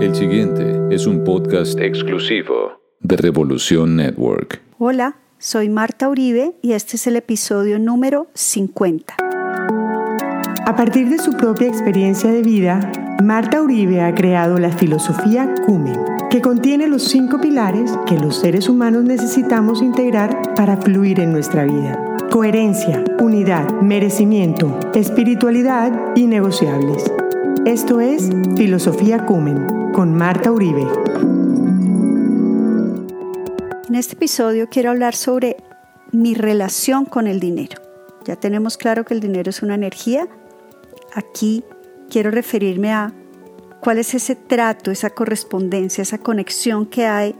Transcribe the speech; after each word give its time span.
El 0.00 0.14
siguiente 0.14 0.94
es 0.94 1.08
un 1.08 1.24
podcast 1.24 1.76
exclusivo 1.80 2.80
de 3.00 3.16
Revolución 3.16 3.96
Network. 3.96 4.62
Hola, 4.78 5.16
soy 5.38 5.68
Marta 5.68 6.08
Uribe 6.08 6.54
y 6.62 6.74
este 6.74 6.94
es 6.94 7.08
el 7.08 7.16
episodio 7.16 7.80
número 7.80 8.28
50. 8.34 9.16
A 10.66 10.76
partir 10.76 11.08
de 11.08 11.18
su 11.18 11.32
propia 11.32 11.66
experiencia 11.66 12.30
de 12.30 12.42
vida, 12.42 12.92
Marta 13.24 13.60
Uribe 13.60 14.00
ha 14.00 14.14
creado 14.14 14.58
la 14.58 14.70
filosofía 14.70 15.52
Cumen, 15.66 15.98
que 16.30 16.40
contiene 16.42 16.86
los 16.86 17.02
cinco 17.02 17.40
pilares 17.40 17.90
que 18.06 18.18
los 18.18 18.36
seres 18.36 18.68
humanos 18.68 19.02
necesitamos 19.02 19.82
integrar 19.82 20.54
para 20.54 20.76
fluir 20.76 21.18
en 21.18 21.32
nuestra 21.32 21.64
vida. 21.64 21.98
Coherencia, 22.30 23.02
unidad, 23.18 23.68
merecimiento, 23.80 24.78
espiritualidad 24.94 26.14
y 26.14 26.26
negociables. 26.26 27.04
Esto 27.64 28.00
es 28.00 28.30
Filosofía 28.56 29.26
Cumen 29.26 29.77
con 29.98 30.14
Marta 30.14 30.52
Uribe. 30.52 30.86
En 33.88 33.96
este 33.96 34.14
episodio 34.14 34.68
quiero 34.70 34.90
hablar 34.90 35.16
sobre 35.16 35.56
mi 36.12 36.34
relación 36.34 37.04
con 37.04 37.26
el 37.26 37.40
dinero. 37.40 37.82
Ya 38.24 38.36
tenemos 38.36 38.76
claro 38.76 39.04
que 39.04 39.14
el 39.14 39.18
dinero 39.18 39.50
es 39.50 39.60
una 39.60 39.74
energía. 39.74 40.28
Aquí 41.14 41.64
quiero 42.08 42.30
referirme 42.30 42.92
a 42.92 43.12
cuál 43.80 43.98
es 43.98 44.14
ese 44.14 44.36
trato, 44.36 44.92
esa 44.92 45.10
correspondencia, 45.10 46.02
esa 46.02 46.18
conexión 46.18 46.86
que 46.86 47.04
hay 47.04 47.34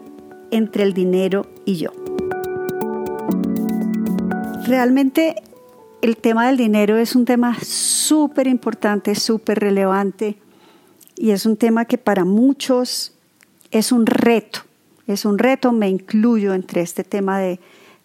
entre 0.51 0.83
el 0.83 0.95
dinero 0.95 1.47
y 1.65 1.77
yo. 1.77 1.93
Realmente 4.67 5.37
el 6.03 6.17
tema 6.17 6.49
del 6.49 6.57
dinero 6.57 6.97
es 6.97 7.15
un 7.15 7.25
tema 7.25 7.57
súper 7.63 8.49
importante, 8.49 9.15
súper 9.15 9.61
relevante 9.61 10.39
y 11.19 11.33
es 11.33 11.47
un 11.47 11.57
tema 11.57 11.85
que 11.85 11.99
para 11.99 12.25
muchos 12.25 13.13
es 13.71 13.93
un 13.93 14.07
reto 14.07 14.61
es 15.09 15.25
un 15.25 15.39
reto, 15.39 15.73
me 15.73 15.89
incluyo 15.89 16.53
entre 16.53 16.83
este 16.83 17.03
tema 17.03 17.39
de, 17.39 17.59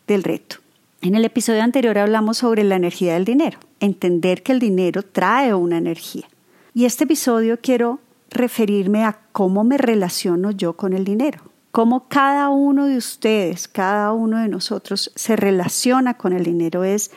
del 0.07 0.23
reto. 0.23 0.55
En 1.01 1.15
el 1.15 1.25
episodio 1.25 1.61
anterior 1.61 1.97
hablamos 1.97 2.37
sobre 2.37 2.63
la 2.63 2.77
energía 2.77 3.15
del 3.15 3.25
dinero, 3.25 3.59
entender 3.81 4.41
que 4.41 4.53
el 4.53 4.59
dinero 4.59 5.03
trae 5.03 5.53
una 5.53 5.77
energía. 5.77 6.23
Y 6.73 6.85
este 6.85 7.03
episodio 7.03 7.59
quiero 7.61 7.99
referirme 8.29 9.03
a 9.03 9.19
cómo 9.33 9.65
me 9.65 9.77
relaciono 9.77 10.51
yo 10.51 10.77
con 10.77 10.93
el 10.93 11.03
dinero, 11.03 11.41
cómo 11.71 12.07
cada 12.07 12.49
uno 12.49 12.85
de 12.85 12.95
ustedes, 12.95 13.67
cada 13.67 14.13
uno 14.13 14.37
de 14.37 14.47
nosotros 14.47 15.11
se 15.13 15.35
relaciona 15.35 16.13
con 16.13 16.31
el 16.31 16.45
dinero. 16.45 16.85
Es 16.85 17.11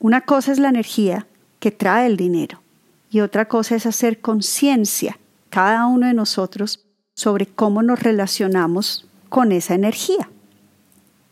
una 0.00 0.22
cosa 0.22 0.50
es 0.50 0.58
la 0.58 0.68
energía 0.68 1.28
que 1.60 1.70
trae 1.70 2.06
el 2.06 2.16
dinero 2.16 2.60
y 3.08 3.20
otra 3.20 3.46
cosa 3.46 3.76
es 3.76 3.86
hacer 3.86 4.20
conciencia 4.20 5.16
cada 5.50 5.86
uno 5.86 6.06
de 6.06 6.14
nosotros 6.14 6.84
sobre 7.14 7.46
cómo 7.46 7.82
nos 7.82 8.02
relacionamos 8.02 9.06
con 9.28 9.52
esa 9.52 9.74
energía. 9.74 10.28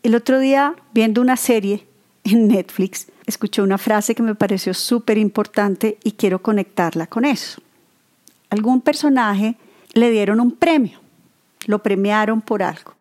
El 0.02 0.14
otro 0.14 0.38
día, 0.38 0.74
viendo 0.92 1.20
una 1.20 1.36
serie 1.36 1.86
en 2.24 2.48
Netflix, 2.48 3.06
escuché 3.26 3.62
una 3.62 3.78
frase 3.78 4.14
que 4.14 4.22
me 4.22 4.34
pareció 4.34 4.74
súper 4.74 5.18
importante 5.18 5.98
y 6.02 6.12
quiero 6.12 6.42
conectarla 6.42 7.06
con 7.06 7.24
eso. 7.24 7.60
Algún 8.50 8.80
personaje 8.80 9.56
le 9.92 10.10
dieron 10.10 10.40
un 10.40 10.52
premio, 10.52 11.00
lo 11.66 11.82
premiaron 11.82 12.40
por 12.40 12.62
algo. 12.62 12.94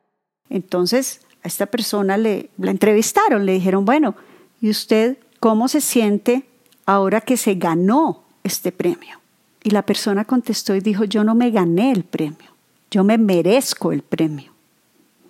Entonces 0.50 1.22
a 1.44 1.48
esta 1.48 1.66
persona 1.68 2.18
le 2.18 2.50
la 2.58 2.72
entrevistaron, 2.72 3.46
le 3.46 3.54
dijeron, 3.54 3.86
bueno, 3.86 4.16
¿y 4.62 4.70
usted 4.70 5.18
cómo 5.40 5.68
se 5.68 5.82
siente 5.82 6.48
ahora 6.86 7.22
que 7.22 7.38
se 7.38 7.56
ganó 7.56 8.24
este 8.44 8.72
premio? 8.72 9.20
Y 9.66 9.72
la 9.72 9.82
persona 9.82 10.26
contestó 10.26 10.76
y 10.76 10.80
dijo, 10.80 11.06
yo 11.06 11.24
no 11.24 11.34
me 11.34 11.50
gané 11.50 11.92
el 11.92 12.04
premio, 12.04 12.52
yo 12.92 13.04
me 13.04 13.18
merezco 13.18 13.92
el 13.92 14.04
premio. 14.04 14.54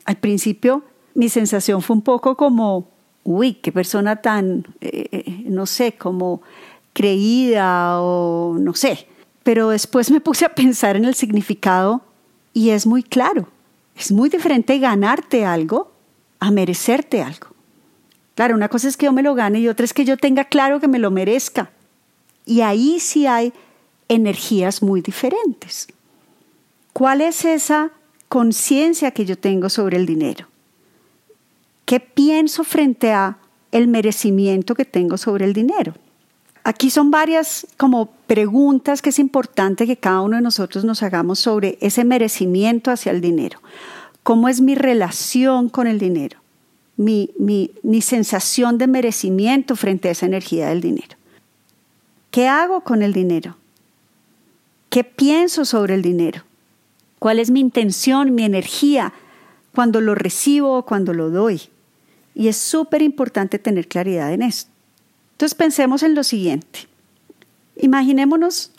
Al 0.03 0.17
principio 0.17 0.83
mi 1.13 1.29
sensación 1.29 1.81
fue 1.81 1.95
un 1.95 2.01
poco 2.01 2.35
como, 2.35 2.89
uy, 3.23 3.53
qué 3.53 3.71
persona 3.71 4.17
tan, 4.17 4.67
eh, 4.81 5.07
eh, 5.09 5.43
no 5.45 5.65
sé, 5.65 5.93
como 5.93 6.41
creída 6.91 8.01
o 8.01 8.57
no 8.59 8.73
sé. 8.73 9.07
Pero 9.43 9.69
después 9.69 10.11
me 10.11 10.19
puse 10.19 10.43
a 10.43 10.53
pensar 10.53 10.97
en 10.97 11.05
el 11.05 11.15
significado 11.15 12.01
y 12.53 12.71
es 12.71 12.85
muy 12.85 13.03
claro. 13.03 13.47
Es 13.95 14.11
muy 14.11 14.27
diferente 14.27 14.77
ganarte 14.79 15.45
algo 15.45 15.93
a 16.41 16.51
merecerte 16.51 17.21
algo. 17.21 17.47
Claro, 18.35 18.53
una 18.53 18.67
cosa 18.67 18.89
es 18.89 18.97
que 18.97 19.05
yo 19.05 19.13
me 19.13 19.23
lo 19.23 19.33
gane 19.33 19.61
y 19.61 19.69
otra 19.69 19.85
es 19.85 19.93
que 19.93 20.03
yo 20.03 20.17
tenga 20.17 20.43
claro 20.43 20.81
que 20.81 20.89
me 20.89 20.99
lo 20.99 21.09
merezca. 21.09 21.71
Y 22.45 22.59
ahí 22.59 22.99
sí 22.99 23.27
hay 23.27 23.53
energías 24.07 24.81
muy 24.81 25.01
diferentes. 25.01 25.87
¿Cuál 26.93 27.21
es 27.21 27.45
esa 27.45 27.91
conciencia 28.29 29.11
que 29.11 29.25
yo 29.25 29.37
tengo 29.37 29.69
sobre 29.69 29.97
el 29.97 30.05
dinero? 30.05 30.47
¿Qué 31.85 31.99
pienso 31.99 32.63
frente 32.63 33.11
a 33.11 33.37
el 33.71 33.87
merecimiento 33.87 34.75
que 34.75 34.85
tengo 34.85 35.17
sobre 35.17 35.45
el 35.45 35.53
dinero? 35.53 35.93
Aquí 36.63 36.89
son 36.89 37.11
varias 37.11 37.67
como 37.77 38.07
preguntas 38.25 39.01
que 39.01 39.09
es 39.09 39.19
importante 39.19 39.85
que 39.85 39.97
cada 39.97 40.21
uno 40.21 40.37
de 40.37 40.41
nosotros 40.41 40.83
nos 40.83 41.03
hagamos 41.03 41.37
sobre 41.39 41.77
ese 41.79 42.03
merecimiento 42.03 42.89
hacia 42.89 43.11
el 43.11 43.21
dinero. 43.21 43.59
¿Cómo 44.23 44.49
es 44.49 44.61
mi 44.61 44.73
relación 44.73 45.69
con 45.69 45.85
el 45.85 45.99
dinero? 45.99 46.39
Mi, 46.97 47.29
mi, 47.37 47.69
mi 47.83 48.01
sensación 48.01 48.79
de 48.79 48.87
merecimiento 48.87 49.75
frente 49.75 50.07
a 50.07 50.13
esa 50.13 50.25
energía 50.25 50.69
del 50.69 50.81
dinero. 50.81 51.17
¿Qué 52.31 52.47
hago 52.47 52.81
con 52.81 53.03
el 53.03 53.13
dinero? 53.13 53.57
¿Qué 54.95 55.03
pienso 55.03 55.65
sobre 55.65 55.95
el 55.95 56.01
dinero? 56.01 56.45
cuál 57.25 57.39
es 57.39 57.49
mi 57.49 57.59
intención, 57.59 58.35
mi 58.35 58.43
energía 58.43 59.11
cuando 59.73 59.99
lo 59.99 60.13
recibo 60.13 60.77
o 60.77 60.85
cuando 60.85 61.11
lo 61.11 61.31
doy. 61.31 61.59
Y 62.35 62.49
es 62.49 62.55
súper 62.55 63.01
importante 63.01 63.57
tener 63.57 63.87
claridad 63.87 64.31
en 64.31 64.43
esto. 64.43 64.69
Entonces 65.31 65.55
pensemos 65.55 66.03
en 66.03 66.13
lo 66.13 66.23
siguiente. 66.23 66.81
Imaginémonos 67.77 68.71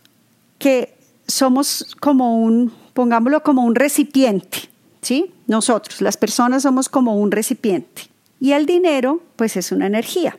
que 0.60 0.96
somos 1.26 1.96
como 1.98 2.40
un, 2.40 2.72
pongámoslo 2.94 3.42
como 3.42 3.64
un 3.64 3.74
recipiente, 3.74 4.58
¿sí? 5.02 5.32
Nosotros, 5.48 6.00
las 6.00 6.16
personas 6.16 6.62
somos 6.62 6.88
como 6.88 7.16
un 7.16 7.32
recipiente. 7.32 8.02
Y 8.38 8.52
el 8.52 8.64
dinero, 8.64 9.20
pues 9.34 9.56
es 9.56 9.72
una 9.72 9.88
energía. 9.88 10.38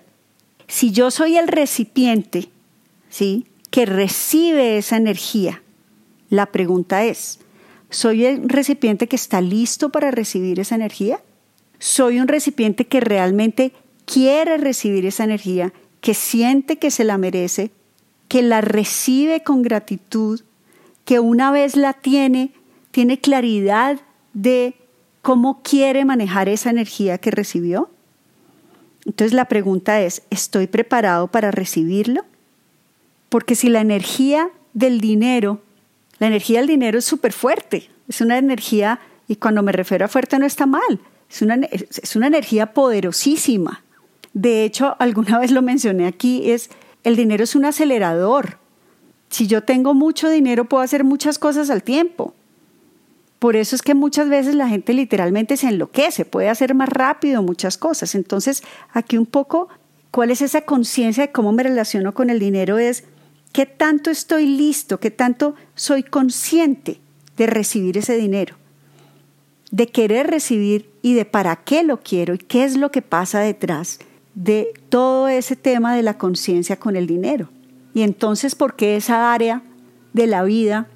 Si 0.68 0.92
yo 0.92 1.12
soy 1.12 1.36
el 1.36 1.50
recipiente, 1.50 2.48
¿sí? 3.10 3.48
Que 3.70 3.86
recibe 3.86 4.78
esa 4.78 4.96
energía, 4.96 5.62
la 6.30 6.48
pregunta 6.48 7.04
es, 7.06 7.40
¿Soy 7.90 8.26
un 8.26 8.50
recipiente 8.50 9.08
que 9.08 9.16
está 9.16 9.42
listo 9.42 9.90
para 9.90 10.12
recibir 10.12 10.60
esa 10.60 10.76
energía? 10.76 11.22
¿Soy 11.80 12.20
un 12.20 12.28
recipiente 12.28 12.86
que 12.86 13.00
realmente 13.00 13.72
quiere 14.06 14.58
recibir 14.58 15.06
esa 15.06 15.24
energía, 15.24 15.74
que 16.02 16.14
siente 16.14 16.78
que 16.78 16.92
se 16.92 17.04
la 17.04 17.18
merece, 17.18 17.72
que 18.28 18.42
la 18.42 18.62
recibe 18.62 19.42
con 19.44 19.62
gratitud, 19.62 20.42
que 21.06 21.20
una 21.20 21.52
vez 21.52 21.78
la 21.78 21.94
tiene, 21.94 22.52
tiene 22.92 23.20
claridad 23.20 24.00
de 24.34 24.76
cómo 25.22 25.62
quiere 25.62 26.04
manejar 26.04 26.50
esa 26.50 26.70
energía 26.70 27.20
que 27.20 27.32
recibió? 27.32 27.90
Entonces 29.06 29.34
la 29.34 29.46
pregunta 29.46 30.02
es, 30.02 30.24
¿estoy 30.30 30.68
preparado 30.68 31.28
para 31.28 31.52
recibirlo? 31.52 32.26
Porque 33.30 33.56
si 33.56 33.70
la 33.70 33.80
energía 33.80 34.50
del 34.74 35.00
dinero 35.00 35.62
la 36.20 36.28
energía 36.28 36.60
del 36.60 36.68
dinero 36.68 37.00
es 37.00 37.06
súper 37.06 37.34
fuerte, 37.34 37.90
es 38.08 38.22
una 38.22 38.38
energía, 38.38 39.00
y 39.28 39.36
cuando 39.36 39.62
me 39.64 39.72
refiero 39.72 40.06
a 40.06 40.08
fuerte 40.08 40.40
no 40.40 40.46
está 40.46 40.66
mal, 40.66 41.00
es 41.30 41.42
una, 41.42 41.56
es 41.56 42.16
una 42.16 42.28
energía 42.28 42.74
poderosísima. 42.74 43.84
De 44.34 44.64
hecho, 44.64 44.96
alguna 45.00 45.40
vez 45.40 45.52
lo 45.52 45.62
mencioné 45.62 46.08
aquí, 46.08 46.52
es 46.52 46.70
el 47.04 47.16
dinero 47.16 47.44
es 47.44 47.56
un 47.56 47.66
acelerador. 47.66 48.58
Si 49.30 49.48
yo 49.48 49.64
tengo 49.64 49.94
mucho 49.94 50.30
dinero 50.30 50.66
puedo 50.66 50.84
hacer 50.84 51.04
muchas 51.04 51.40
cosas 51.40 51.70
al 51.70 51.84
tiempo. 51.84 52.34
Por 53.40 53.56
eso 53.56 53.76
es 53.76 53.82
que 53.82 53.94
muchas 53.94 54.30
veces 54.30 54.56
la 54.56 54.68
gente 54.68 54.94
literalmente 54.94 55.58
se 55.58 55.68
enloquece, 55.68 56.26
puede 56.26 56.50
hacer 56.50 56.74
más 56.74 56.90
rápido 56.90 57.44
muchas 57.44 57.78
cosas. 57.78 58.16
Entonces, 58.16 58.64
aquí 58.92 59.18
un 59.18 59.28
poco, 59.28 59.70
¿cuál 60.12 60.32
es 60.32 60.42
esa 60.42 60.62
conciencia 60.62 61.28
de 61.28 61.32
cómo 61.32 61.52
me 61.52 61.64
relaciono 61.64 62.14
con 62.14 62.30
el 62.30 62.40
dinero? 62.40 62.80
Es 62.80 63.04
¿Qué 63.52 63.66
tanto 63.66 64.10
estoy 64.10 64.46
listo? 64.46 65.00
¿Qué 65.00 65.12
tanto 65.12 65.56
soy 65.76 66.04
consciente 66.04 67.00
de 67.38 67.48
recibir 67.48 67.98
ese 67.98 68.18
dinero? 68.18 68.56
De 69.72 69.88
querer 69.88 70.28
recibir 70.28 70.90
y 71.02 71.14
de 71.14 71.26
para 71.26 71.56
qué 71.58 71.84
lo 71.84 72.02
quiero 72.02 72.34
y 72.34 72.38
qué 72.38 72.64
es 72.64 72.78
lo 72.78 72.92
que 72.92 73.02
pasa 73.02 73.40
detrás 73.40 74.00
de 74.36 74.72
todo 74.90 75.28
ese 75.28 75.56
tema 75.56 75.96
de 75.96 76.04
la 76.04 76.18
conciencia 76.18 76.78
con 76.78 76.96
el 76.96 77.08
dinero. 77.08 77.50
Y 77.94 78.04
entonces, 78.04 78.54
¿por 78.54 78.76
qué 78.76 78.96
esa 78.96 79.34
área 79.34 79.64
de 80.14 80.28
la 80.28 80.44
vida 80.44 80.88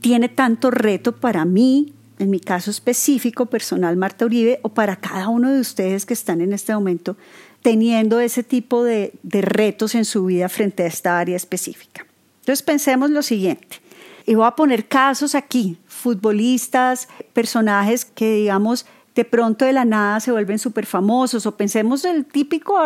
tiene 0.00 0.28
tanto 0.28 0.70
reto 0.70 1.16
para 1.16 1.44
mí, 1.44 1.94
en 2.18 2.30
mi 2.30 2.40
caso 2.40 2.70
específico, 2.70 3.46
personal 3.46 3.96
Marta 3.96 4.24
Uribe, 4.24 4.60
o 4.62 4.70
para 4.70 4.96
cada 4.96 5.28
uno 5.28 5.52
de 5.52 5.60
ustedes 5.60 6.06
que 6.06 6.14
están 6.14 6.40
en 6.40 6.52
este 6.52 6.74
momento 6.74 7.16
teniendo 7.62 8.20
ese 8.20 8.42
tipo 8.42 8.84
de, 8.84 9.12
retos 9.24 9.94
en 9.94 10.04
su 10.04 10.26
vida 10.26 10.48
frente 10.48 10.84
a 10.84 10.86
esta 10.86 11.18
área 11.18 11.36
específica. 11.36 12.06
Entonces 12.40 12.62
pensemos 12.62 13.10
lo 13.10 13.22
siguiente. 13.22 13.80
Y 14.24 14.34
voy 14.34 14.46
a 14.46 14.52
poner 14.52 14.86
casos 14.86 15.34
aquí, 15.34 15.76
futbolistas, 15.86 17.08
personajes 17.32 18.04
que 18.04 18.34
digamos 18.34 18.86
de 19.14 19.24
pronto 19.24 19.64
de 19.64 19.72
la 19.72 19.84
nada 19.84 20.20
se 20.20 20.30
vuelven 20.30 20.58
súper 20.58 20.86
famosos 20.86 21.46
o 21.46 21.56
pensemos 21.56 22.04
el 22.04 22.24
típico 22.24 22.76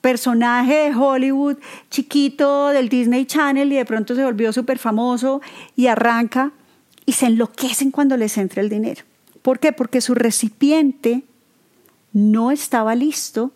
personaje 0.00 0.74
de 0.74 0.94
Hollywood 0.94 1.56
chiquito 1.90 2.68
del 2.68 2.88
Disney 2.88 3.24
Channel 3.24 3.72
y 3.72 3.76
de 3.76 3.84
pronto 3.84 4.14
se 4.14 4.24
volvió 4.24 4.52
súper 4.52 4.78
famoso 4.78 5.40
y 5.76 5.86
arranca 5.86 6.52
y 7.08 7.12
se 7.12 7.24
enloquecen 7.24 7.90
cuando 7.90 8.18
les 8.18 8.36
entra 8.36 8.60
el 8.60 8.68
dinero. 8.68 9.02
¿Por 9.40 9.60
qué? 9.60 9.72
Porque 9.72 10.02
su 10.02 10.14
recipiente 10.14 11.22
no 12.12 12.50
estaba 12.50 12.94
listo 12.94 13.50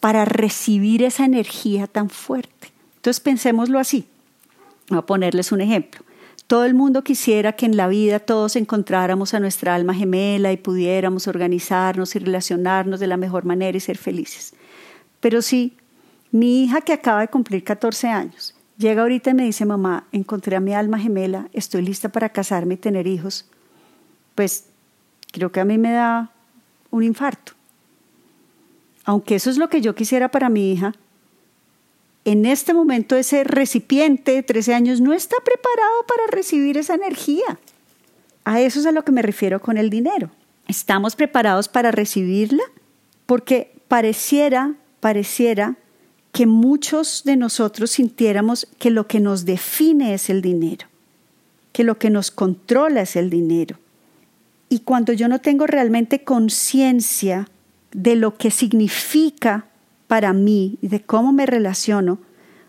para 0.00 0.24
recibir 0.24 1.02
esa 1.02 1.26
energía 1.26 1.86
tan 1.86 2.08
fuerte. 2.08 2.72
Entonces 2.96 3.20
pensémoslo 3.20 3.78
así. 3.78 4.06
Voy 4.88 5.00
a 5.00 5.02
ponerles 5.02 5.52
un 5.52 5.60
ejemplo. 5.60 6.00
Todo 6.46 6.64
el 6.64 6.72
mundo 6.72 7.04
quisiera 7.04 7.52
que 7.52 7.66
en 7.66 7.76
la 7.76 7.88
vida 7.88 8.20
todos 8.20 8.56
encontráramos 8.56 9.34
a 9.34 9.40
nuestra 9.40 9.74
alma 9.74 9.92
gemela 9.92 10.50
y 10.50 10.56
pudiéramos 10.56 11.28
organizarnos 11.28 12.16
y 12.16 12.20
relacionarnos 12.20 13.00
de 13.00 13.06
la 13.06 13.18
mejor 13.18 13.44
manera 13.44 13.76
y 13.76 13.80
ser 13.80 13.98
felices. 13.98 14.54
Pero 15.20 15.42
sí, 15.42 15.76
mi 16.30 16.64
hija 16.64 16.80
que 16.80 16.94
acaba 16.94 17.20
de 17.20 17.28
cumplir 17.28 17.64
14 17.64 18.08
años, 18.08 18.54
llega 18.76 19.02
ahorita 19.02 19.30
y 19.30 19.34
me 19.34 19.44
dice, 19.44 19.64
mamá, 19.64 20.06
encontré 20.12 20.56
a 20.56 20.60
mi 20.60 20.74
alma 20.74 20.98
gemela, 20.98 21.48
estoy 21.52 21.82
lista 21.82 22.08
para 22.08 22.30
casarme 22.30 22.74
y 22.74 22.78
tener 22.78 23.06
hijos, 23.06 23.46
pues 24.34 24.66
creo 25.32 25.52
que 25.52 25.60
a 25.60 25.64
mí 25.64 25.78
me 25.78 25.92
da 25.92 26.30
un 26.90 27.02
infarto. 27.02 27.52
Aunque 29.04 29.34
eso 29.34 29.50
es 29.50 29.58
lo 29.58 29.68
que 29.68 29.80
yo 29.80 29.94
quisiera 29.94 30.30
para 30.30 30.48
mi 30.48 30.72
hija, 30.72 30.94
en 32.24 32.46
este 32.46 32.72
momento 32.72 33.16
ese 33.16 33.44
recipiente 33.44 34.32
de 34.32 34.42
13 34.42 34.74
años 34.74 35.00
no 35.00 35.12
está 35.12 35.36
preparado 35.44 36.06
para 36.08 36.26
recibir 36.30 36.78
esa 36.78 36.94
energía. 36.94 37.58
A 38.44 38.60
eso 38.60 38.80
es 38.80 38.86
a 38.86 38.92
lo 38.92 39.04
que 39.04 39.12
me 39.12 39.22
refiero 39.22 39.60
con 39.60 39.76
el 39.76 39.90
dinero. 39.90 40.30
¿Estamos 40.66 41.16
preparados 41.16 41.68
para 41.68 41.90
recibirla? 41.90 42.62
Porque 43.26 43.74
pareciera, 43.88 44.74
pareciera 45.00 45.76
que 46.34 46.46
muchos 46.46 47.22
de 47.24 47.36
nosotros 47.36 47.92
sintiéramos 47.92 48.66
que 48.80 48.90
lo 48.90 49.06
que 49.06 49.20
nos 49.20 49.44
define 49.44 50.14
es 50.14 50.28
el 50.28 50.42
dinero, 50.42 50.88
que 51.70 51.84
lo 51.84 51.96
que 51.96 52.10
nos 52.10 52.32
controla 52.32 53.02
es 53.02 53.14
el 53.14 53.30
dinero. 53.30 53.78
Y 54.68 54.80
cuando 54.80 55.12
yo 55.12 55.28
no 55.28 55.40
tengo 55.40 55.68
realmente 55.68 56.24
conciencia 56.24 57.48
de 57.92 58.16
lo 58.16 58.36
que 58.36 58.50
significa 58.50 59.66
para 60.08 60.32
mí 60.32 60.76
y 60.82 60.88
de 60.88 61.02
cómo 61.02 61.32
me 61.32 61.46
relaciono, 61.46 62.18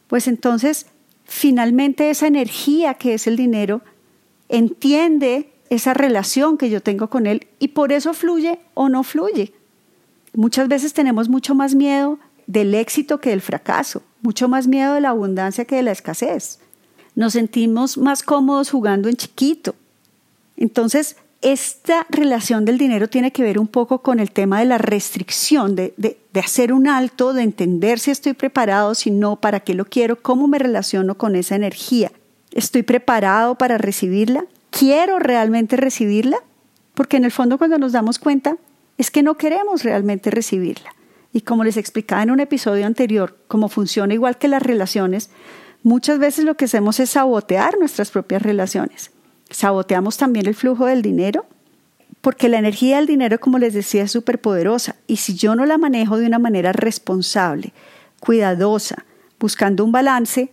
pues 0.05 0.27
entonces 0.27 0.85
finalmente 1.23 2.11
esa 2.11 2.27
energía 2.27 2.93
que 2.93 3.15
es 3.15 3.25
el 3.25 3.35
dinero 3.35 3.81
entiende 4.47 5.49
esa 5.71 5.95
relación 5.95 6.59
que 6.59 6.69
yo 6.69 6.83
tengo 6.83 7.09
con 7.09 7.25
él 7.25 7.47
y 7.57 7.69
por 7.69 7.91
eso 7.91 8.13
fluye 8.13 8.59
o 8.75 8.89
no 8.89 9.01
fluye. 9.01 9.53
Muchas 10.35 10.67
veces 10.67 10.93
tenemos 10.93 11.29
mucho 11.29 11.55
más 11.55 11.73
miedo 11.73 12.19
del 12.47 12.73
éxito 12.75 13.19
que 13.19 13.31
del 13.31 13.41
fracaso, 13.41 14.03
mucho 14.21 14.47
más 14.47 14.67
miedo 14.67 14.93
de 14.93 15.01
la 15.01 15.09
abundancia 15.09 15.65
que 15.65 15.75
de 15.75 15.83
la 15.83 15.91
escasez. 15.91 16.59
Nos 17.15 17.33
sentimos 17.33 17.97
más 17.97 18.23
cómodos 18.23 18.69
jugando 18.69 19.09
en 19.09 19.15
chiquito. 19.15 19.75
Entonces, 20.57 21.17
esta 21.41 22.07
relación 22.09 22.65
del 22.65 22.79
dinero 22.79 23.07
tiene 23.07 23.31
que 23.31 23.43
ver 23.43 23.59
un 23.59 23.67
poco 23.67 23.99
con 23.99 24.19
el 24.19 24.31
tema 24.31 24.59
de 24.59 24.65
la 24.65 24.79
restricción, 24.79 25.75
de, 25.75 26.17
hacer 26.33 26.73
un 26.73 26.87
alto, 26.87 27.33
de 27.33 27.43
entender 27.43 27.99
si 27.99 28.09
estoy 28.09 28.33
preparado, 28.33 28.95
si 28.95 29.11
no, 29.11 29.35
para 29.35 29.59
qué 29.59 29.75
lo 29.75 29.85
quiero, 29.85 30.21
cómo 30.21 30.47
me 30.47 30.57
relaciono 30.57 31.19
con 31.19 31.35
esa 31.35 31.55
energía. 31.55 32.11
¿Estoy 32.51 32.81
preparado 32.81 33.55
para 33.59 33.77
recibirla? 33.77 34.45
¿Quiero 34.71 35.19
realmente 35.19 35.77
recibirla? 35.77 36.37
Porque 36.95 37.17
en 37.17 37.25
el 37.25 37.31
fondo 37.31 37.59
cuando 37.59 37.77
nos 37.77 37.91
damos 37.91 38.17
cuenta 38.17 38.57
es 38.97 39.11
que 39.11 39.21
no 39.21 39.35
queremos 39.35 39.83
realmente 39.83 40.31
recibirla. 40.31 40.94
Y 41.35 41.41
como 41.41 41.63
les 41.63 41.77
explicaba 41.77 42.23
en 42.23 42.31
un 42.31 42.39
episodio 42.39 42.87
anterior, 42.87 43.37
como 43.47 43.69
funciona 43.69 44.15
igual 44.15 44.39
que 44.39 44.47
las 44.47 44.63
relaciones, 44.63 45.29
muchas 45.83 46.17
veces 46.17 46.45
lo 46.45 46.55
que 46.55 46.65
hacemos 46.65 46.99
es 46.99 47.11
sabotear 47.11 47.77
nuestras 47.77 48.09
propias 48.09 48.41
relaciones 48.41 49.11
saboteamos 49.49 50.17
también 50.17 50.47
el 50.47 50.55
flujo 50.55 50.85
del 50.85 51.01
dinero, 51.01 51.45
porque 52.21 52.49
la 52.49 52.57
energía 52.57 52.97
del 52.97 53.07
dinero, 53.07 53.39
como 53.39 53.59
les 53.59 53.73
decía, 53.73 54.03
es 54.03 54.11
súper 54.11 54.39
poderosa. 54.41 54.95
Y 55.07 55.17
si 55.17 55.35
yo 55.35 55.55
no 55.55 55.65
la 55.65 55.77
manejo 55.77 56.17
de 56.17 56.25
una 56.25 56.39
manera 56.39 56.73
responsable, 56.73 57.73
cuidadosa, 58.19 59.05
buscando 59.39 59.83
un 59.83 59.91
balance, 59.91 60.51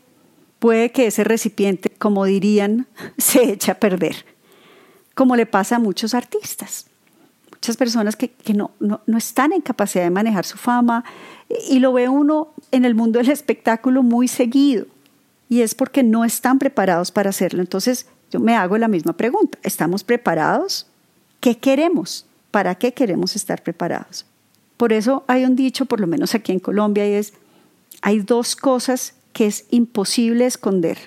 puede 0.59 0.93
que 0.93 1.07
ese 1.07 1.25
recipiente, 1.25 1.91
como 1.91 2.25
dirían, 2.25 2.87
se 3.19 3.53
eche 3.53 3.71
a 3.71 3.81
perder, 3.81 4.25
como 5.15 5.37
le 5.37 5.47
pasa 5.47 5.77
a 5.77 5.81
muchos 5.81 6.15
artistas. 6.15 6.87
Muchas 7.63 7.77
personas 7.77 8.17
que, 8.17 8.33
no, 8.55 8.73
no, 8.81 9.03
no 9.07 9.17
están 9.17 9.53
en 9.53 9.61
capacidad 9.61 10.03
de 10.03 10.11
manejar 10.11 10.45
su 10.45 10.59
fama 10.59 11.05
y 11.71 11.79
lo 11.79 11.93
ve 11.93 12.09
uno 12.09 12.49
en 12.73 12.85
el 12.85 12.97
mundo 12.97 13.21
del 13.21 13.31
espectáculo 13.31 14.03
muy 14.03 14.27
seguido 14.27 14.87
y 15.49 15.61
es 15.61 15.77
porque 15.77 16.03
no 16.03 16.25
están 16.25 16.59
preparados 16.59 17.13
para 17.13 17.31
hacerlo. 17.31 17.61
Entonces, 17.61 18.07
yo 18.33 18.41
me 18.41 18.57
hago 18.57 18.79
la 18.79 18.89
misma 18.89 19.13
pregunta. 19.13 19.61
¿Estamos 19.63 20.03
preparados? 20.03 20.89
¿Qué 21.39 21.57
queremos? 21.57 22.27
¿Para 22.51 22.75
qué 22.75 22.95
queremos 22.95 23.37
estar 23.37 23.63
preparados? 23.63 24.27
Por 24.77 24.93
eso 24.93 25.23
hay 25.29 25.45
un 25.45 25.55
dicho, 25.55 25.85
por 25.85 26.01
lo 26.01 26.09
menos 26.09 26.35
aquí 26.35 26.51
en 26.51 26.59
Colombia, 26.59 27.09
y 27.09 27.13
es, 27.13 27.33
hay 28.01 28.19
dos 28.19 28.57
cosas 28.57 29.15
que 29.33 29.47
es 29.47 29.67
imposible 29.71 30.47
esconder. 30.47 30.99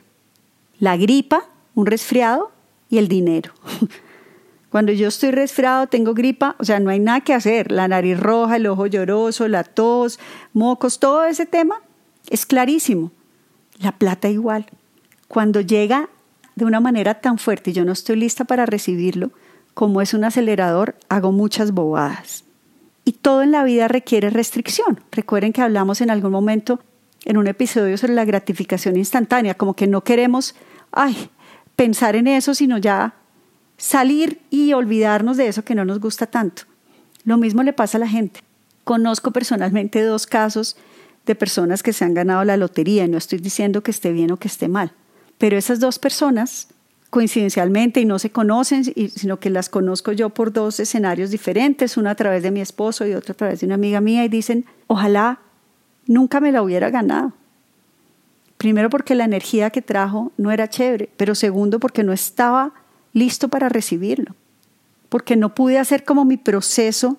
La 0.79 0.95
gripa, 0.95 1.49
un 1.73 1.85
resfriado, 1.85 2.51
y 2.89 2.97
el 2.97 3.09
dinero. 3.09 3.51
Cuando 4.75 4.91
yo 4.91 5.07
estoy 5.07 5.31
resfriado, 5.31 5.87
tengo 5.87 6.13
gripa, 6.13 6.57
o 6.59 6.65
sea, 6.65 6.81
no 6.81 6.89
hay 6.89 6.99
nada 6.99 7.21
que 7.21 7.33
hacer. 7.33 7.71
La 7.71 7.87
nariz 7.87 8.19
roja, 8.19 8.57
el 8.57 8.67
ojo 8.67 8.87
lloroso, 8.87 9.47
la 9.47 9.63
tos, 9.63 10.19
mocos, 10.51 10.99
todo 10.99 11.23
ese 11.23 11.45
tema 11.45 11.81
es 12.29 12.45
clarísimo. 12.45 13.13
La 13.79 13.93
plata 13.93 14.27
igual. 14.27 14.65
Cuando 15.29 15.61
llega 15.61 16.09
de 16.55 16.65
una 16.65 16.81
manera 16.81 17.21
tan 17.21 17.37
fuerte 17.37 17.69
y 17.69 17.73
yo 17.73 17.85
no 17.85 17.93
estoy 17.93 18.17
lista 18.17 18.43
para 18.43 18.65
recibirlo, 18.65 19.31
como 19.73 20.01
es 20.01 20.13
un 20.13 20.25
acelerador, 20.25 20.97
hago 21.07 21.31
muchas 21.31 21.71
bobadas. 21.71 22.43
Y 23.05 23.13
todo 23.13 23.43
en 23.43 23.53
la 23.53 23.63
vida 23.63 23.87
requiere 23.87 24.29
restricción. 24.29 24.99
Recuerden 25.09 25.53
que 25.53 25.61
hablamos 25.61 26.01
en 26.01 26.09
algún 26.09 26.33
momento 26.33 26.81
en 27.23 27.37
un 27.37 27.47
episodio 27.47 27.97
sobre 27.97 28.15
la 28.15 28.25
gratificación 28.25 28.97
instantánea, 28.97 29.55
como 29.55 29.73
que 29.73 29.87
no 29.87 30.01
queremos, 30.01 30.53
ay, 30.91 31.29
pensar 31.77 32.17
en 32.17 32.27
eso, 32.27 32.53
sino 32.53 32.77
ya 32.77 33.15
salir 33.77 34.41
y 34.49 34.73
olvidarnos 34.73 35.37
de 35.37 35.47
eso 35.47 35.63
que 35.63 35.75
no 35.75 35.85
nos 35.85 35.99
gusta 35.99 36.27
tanto. 36.27 36.63
Lo 37.23 37.37
mismo 37.37 37.63
le 37.63 37.73
pasa 37.73 37.97
a 37.97 37.99
la 37.99 38.07
gente. 38.07 38.41
Conozco 38.83 39.31
personalmente 39.31 40.03
dos 40.03 40.27
casos 40.27 40.77
de 41.25 41.35
personas 41.35 41.81
que 41.81 41.93
se 41.93 42.05
han 42.05 42.13
ganado 42.13 42.43
la 42.43 42.57
lotería 42.57 43.05
y 43.05 43.09
no 43.09 43.17
estoy 43.17 43.39
diciendo 43.39 43.81
que 43.81 43.91
esté 43.91 44.11
bien 44.11 44.31
o 44.31 44.37
que 44.37 44.47
esté 44.47 44.67
mal. 44.67 44.91
Pero 45.37 45.57
esas 45.57 45.79
dos 45.79 45.99
personas, 45.99 46.67
coincidencialmente, 47.09 47.99
y 47.99 48.05
no 48.05 48.19
se 48.19 48.29
conocen, 48.29 48.83
sino 48.83 49.39
que 49.39 49.49
las 49.49 49.69
conozco 49.69 50.11
yo 50.11 50.29
por 50.29 50.53
dos 50.53 50.79
escenarios 50.79 51.31
diferentes, 51.31 51.97
una 51.97 52.11
a 52.11 52.15
través 52.15 52.43
de 52.43 52.51
mi 52.51 52.61
esposo 52.61 53.05
y 53.07 53.13
otra 53.13 53.33
a 53.33 53.37
través 53.37 53.59
de 53.59 53.65
una 53.65 53.75
amiga 53.75 54.01
mía, 54.01 54.23
y 54.23 54.29
dicen, 54.29 54.65
ojalá 54.87 55.39
nunca 56.05 56.39
me 56.39 56.51
la 56.51 56.61
hubiera 56.61 56.89
ganado. 56.89 57.33
Primero 58.57 58.89
porque 58.89 59.15
la 59.15 59.25
energía 59.25 59.69
que 59.71 59.81
trajo 59.81 60.31
no 60.37 60.51
era 60.51 60.69
chévere, 60.69 61.09
pero 61.17 61.35
segundo 61.35 61.79
porque 61.79 62.03
no 62.03 62.13
estaba 62.13 62.73
listo 63.15 63.47
para 63.47 63.67
recibirlo, 63.67 64.35
porque 65.09 65.35
no 65.35 65.55
pude 65.55 65.79
hacer 65.79 66.03
como 66.03 66.23
mi 66.23 66.37
proceso 66.37 67.17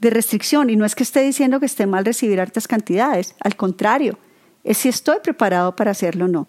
de 0.00 0.08
restricción. 0.08 0.70
Y 0.70 0.76
no 0.76 0.86
es 0.86 0.94
que 0.94 1.02
esté 1.02 1.20
diciendo 1.20 1.60
que 1.60 1.66
esté 1.66 1.86
mal 1.86 2.06
recibir 2.06 2.40
altas 2.40 2.66
cantidades, 2.66 3.34
al 3.40 3.56
contrario, 3.56 4.18
es 4.64 4.78
si 4.78 4.88
estoy 4.88 5.18
preparado 5.22 5.76
para 5.76 5.90
hacerlo 5.90 6.24
o 6.24 6.28
no 6.28 6.48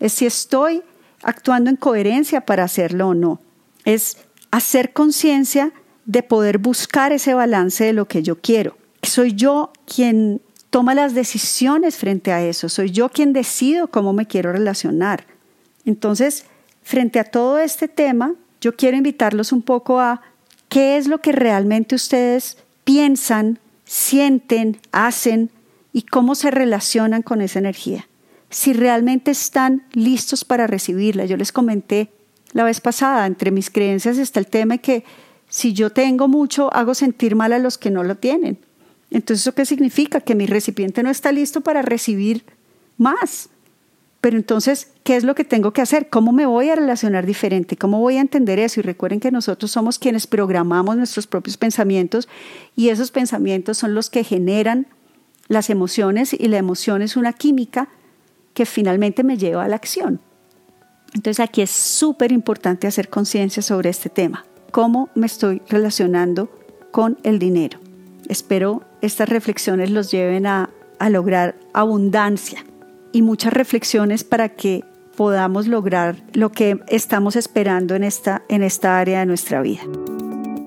es 0.00 0.12
si 0.12 0.26
estoy 0.26 0.82
actuando 1.22 1.70
en 1.70 1.76
coherencia 1.76 2.42
para 2.42 2.64
hacerlo 2.64 3.08
o 3.08 3.14
no. 3.14 3.40
Es 3.84 4.18
hacer 4.50 4.92
conciencia 4.92 5.72
de 6.04 6.22
poder 6.22 6.58
buscar 6.58 7.12
ese 7.12 7.34
balance 7.34 7.84
de 7.84 7.92
lo 7.92 8.06
que 8.06 8.22
yo 8.22 8.40
quiero. 8.40 8.76
Soy 9.02 9.34
yo 9.34 9.72
quien 9.86 10.42
toma 10.70 10.94
las 10.94 11.14
decisiones 11.14 11.96
frente 11.96 12.32
a 12.32 12.42
eso, 12.42 12.68
soy 12.68 12.90
yo 12.90 13.08
quien 13.08 13.32
decido 13.32 13.88
cómo 13.88 14.12
me 14.12 14.26
quiero 14.26 14.52
relacionar. 14.52 15.26
Entonces, 15.84 16.46
frente 16.84 17.18
a 17.18 17.24
todo 17.24 17.58
este 17.58 17.88
tema, 17.88 18.34
yo 18.60 18.76
quiero 18.76 18.96
invitarlos 18.96 19.50
un 19.50 19.62
poco 19.62 19.98
a 19.98 20.22
qué 20.68 20.96
es 20.96 21.08
lo 21.08 21.20
que 21.20 21.32
realmente 21.32 21.96
ustedes 21.96 22.58
piensan, 22.84 23.58
sienten, 23.84 24.78
hacen 24.92 25.50
y 25.92 26.02
cómo 26.02 26.36
se 26.36 26.52
relacionan 26.52 27.22
con 27.22 27.40
esa 27.40 27.58
energía 27.58 28.06
si 28.54 28.72
realmente 28.72 29.32
están 29.32 29.82
listos 29.94 30.44
para 30.44 30.68
recibirla. 30.68 31.24
Yo 31.24 31.36
les 31.36 31.50
comenté 31.50 32.12
la 32.52 32.62
vez 32.62 32.80
pasada, 32.80 33.26
entre 33.26 33.50
mis 33.50 33.68
creencias 33.68 34.16
está 34.16 34.38
el 34.38 34.46
tema 34.46 34.74
de 34.74 34.80
que 34.80 35.04
si 35.48 35.72
yo 35.72 35.90
tengo 35.90 36.28
mucho, 36.28 36.72
hago 36.72 36.94
sentir 36.94 37.34
mal 37.34 37.52
a 37.52 37.58
los 37.58 37.78
que 37.78 37.90
no 37.90 38.04
lo 38.04 38.16
tienen. 38.16 38.58
Entonces, 39.10 39.42
¿eso 39.42 39.56
qué 39.56 39.66
significa? 39.66 40.20
Que 40.20 40.36
mi 40.36 40.46
recipiente 40.46 41.02
no 41.02 41.10
está 41.10 41.32
listo 41.32 41.62
para 41.62 41.82
recibir 41.82 42.44
más. 42.96 43.48
Pero 44.24 44.38
entonces, 44.38 44.88
¿qué 45.02 45.16
es 45.16 45.24
lo 45.24 45.34
que 45.34 45.44
tengo 45.44 45.74
que 45.74 45.82
hacer? 45.82 46.08
¿Cómo 46.08 46.32
me 46.32 46.46
voy 46.46 46.70
a 46.70 46.76
relacionar 46.76 47.26
diferente? 47.26 47.76
¿Cómo 47.76 48.00
voy 48.00 48.16
a 48.16 48.22
entender 48.22 48.58
eso? 48.58 48.80
Y 48.80 48.82
recuerden 48.82 49.20
que 49.20 49.30
nosotros 49.30 49.70
somos 49.70 49.98
quienes 49.98 50.26
programamos 50.26 50.96
nuestros 50.96 51.26
propios 51.26 51.58
pensamientos 51.58 52.26
y 52.74 52.88
esos 52.88 53.10
pensamientos 53.10 53.76
son 53.76 53.94
los 53.94 54.08
que 54.08 54.24
generan 54.24 54.86
las 55.48 55.68
emociones 55.68 56.32
y 56.32 56.48
la 56.48 56.56
emoción 56.56 57.02
es 57.02 57.18
una 57.18 57.34
química 57.34 57.90
que 58.54 58.64
finalmente 58.64 59.24
me 59.24 59.36
lleva 59.36 59.62
a 59.62 59.68
la 59.68 59.76
acción. 59.76 60.20
Entonces 61.12 61.38
aquí 61.38 61.60
es 61.60 61.68
súper 61.68 62.32
importante 62.32 62.86
hacer 62.86 63.10
conciencia 63.10 63.62
sobre 63.62 63.90
este 63.90 64.08
tema. 64.08 64.46
¿Cómo 64.70 65.10
me 65.14 65.26
estoy 65.26 65.60
relacionando 65.68 66.50
con 66.92 67.18
el 67.24 67.38
dinero? 67.38 67.78
Espero 68.30 68.84
estas 69.02 69.28
reflexiones 69.28 69.90
los 69.90 70.10
lleven 70.10 70.46
a, 70.46 70.70
a 70.98 71.10
lograr 71.10 71.56
abundancia 71.74 72.64
y 73.14 73.22
muchas 73.22 73.52
reflexiones 73.52 74.24
para 74.24 74.50
que 74.50 74.84
podamos 75.16 75.68
lograr 75.68 76.16
lo 76.34 76.50
que 76.50 76.80
estamos 76.88 77.36
esperando 77.36 77.94
en 77.94 78.04
esta, 78.04 78.42
en 78.48 78.62
esta 78.62 78.98
área 78.98 79.20
de 79.20 79.26
nuestra 79.26 79.62
vida. 79.62 79.82